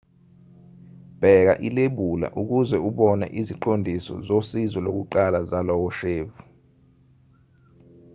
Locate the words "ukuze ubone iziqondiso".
2.41-4.13